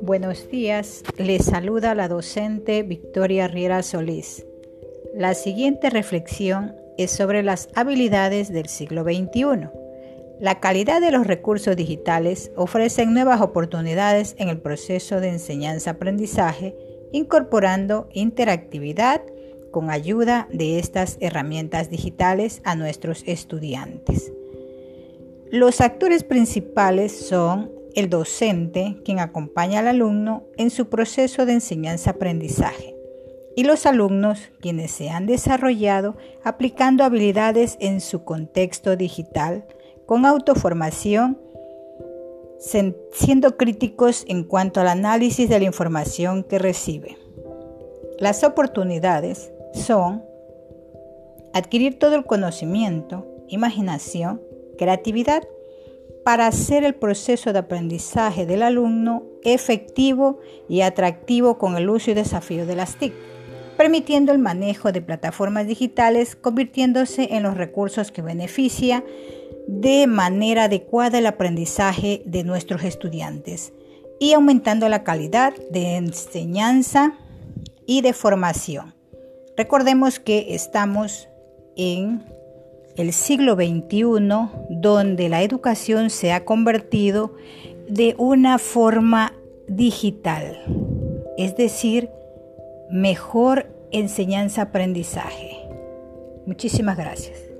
Buenos 0.00 0.48
días, 0.50 1.02
les 1.16 1.44
saluda 1.44 1.94
la 1.94 2.08
docente 2.08 2.82
Victoria 2.82 3.48
Riera 3.48 3.82
Solís. 3.82 4.46
La 5.14 5.34
siguiente 5.34 5.90
reflexión 5.90 6.76
es 6.96 7.10
sobre 7.10 7.42
las 7.42 7.68
habilidades 7.74 8.52
del 8.52 8.68
siglo 8.68 9.02
XXI. 9.02 9.68
La 10.40 10.60
calidad 10.60 11.00
de 11.00 11.10
los 11.10 11.26
recursos 11.26 11.76
digitales 11.76 12.52
ofrece 12.56 13.06
nuevas 13.06 13.40
oportunidades 13.40 14.36
en 14.38 14.48
el 14.48 14.60
proceso 14.60 15.20
de 15.20 15.28
enseñanza-aprendizaje, 15.28 16.76
incorporando 17.12 18.08
interactividad 18.12 19.22
con 19.74 19.90
ayuda 19.90 20.46
de 20.52 20.78
estas 20.78 21.16
herramientas 21.18 21.90
digitales 21.90 22.62
a 22.62 22.76
nuestros 22.76 23.24
estudiantes. 23.26 24.32
Los 25.50 25.80
actores 25.80 26.22
principales 26.22 27.10
son 27.10 27.72
el 27.96 28.08
docente, 28.08 28.98
quien 29.04 29.18
acompaña 29.18 29.80
al 29.80 29.88
alumno 29.88 30.44
en 30.56 30.70
su 30.70 30.88
proceso 30.88 31.44
de 31.44 31.54
enseñanza-aprendizaje, 31.54 32.94
y 33.56 33.64
los 33.64 33.84
alumnos, 33.84 34.48
quienes 34.60 34.92
se 34.92 35.10
han 35.10 35.26
desarrollado 35.26 36.16
aplicando 36.44 37.02
habilidades 37.02 37.76
en 37.80 38.00
su 38.00 38.22
contexto 38.22 38.94
digital, 38.94 39.66
con 40.06 40.24
autoformación, 40.24 41.36
siendo 43.12 43.56
críticos 43.56 44.24
en 44.28 44.44
cuanto 44.44 44.80
al 44.80 44.86
análisis 44.86 45.48
de 45.48 45.58
la 45.58 45.64
información 45.64 46.44
que 46.44 46.60
recibe. 46.60 47.18
Las 48.20 48.44
oportunidades 48.44 49.50
son 49.74 50.22
adquirir 51.52 51.98
todo 51.98 52.16
el 52.16 52.24
conocimiento, 52.24 53.26
imaginación, 53.48 54.42
creatividad 54.78 55.44
para 56.24 56.46
hacer 56.46 56.84
el 56.84 56.94
proceso 56.94 57.52
de 57.52 57.60
aprendizaje 57.60 58.46
del 58.46 58.62
alumno 58.62 59.24
efectivo 59.44 60.40
y 60.68 60.80
atractivo 60.80 61.58
con 61.58 61.76
el 61.76 61.88
uso 61.90 62.10
y 62.10 62.14
desafío 62.14 62.66
de 62.66 62.74
las 62.74 62.96
TIC, 62.96 63.12
permitiendo 63.76 64.32
el 64.32 64.38
manejo 64.38 64.90
de 64.90 65.02
plataformas 65.02 65.66
digitales, 65.66 66.34
convirtiéndose 66.34 67.34
en 67.34 67.42
los 67.42 67.56
recursos 67.56 68.10
que 68.10 68.22
beneficia 68.22 69.04
de 69.68 70.06
manera 70.06 70.64
adecuada 70.64 71.18
el 71.18 71.26
aprendizaje 71.26 72.22
de 72.24 72.42
nuestros 72.42 72.84
estudiantes 72.84 73.72
y 74.18 74.32
aumentando 74.32 74.88
la 74.88 75.04
calidad 75.04 75.54
de 75.70 75.96
enseñanza 75.96 77.18
y 77.86 78.00
de 78.00 78.12
formación. 78.12 78.94
Recordemos 79.56 80.18
que 80.18 80.54
estamos 80.54 81.28
en 81.76 82.24
el 82.96 83.12
siglo 83.12 83.54
XXI, 83.54 84.02
donde 84.68 85.28
la 85.28 85.42
educación 85.42 86.10
se 86.10 86.32
ha 86.32 86.44
convertido 86.44 87.34
de 87.88 88.14
una 88.18 88.58
forma 88.58 89.32
digital, 89.68 90.58
es 91.38 91.56
decir, 91.56 92.10
mejor 92.90 93.70
enseñanza-aprendizaje. 93.92 95.56
Muchísimas 96.46 96.96
gracias. 96.96 97.53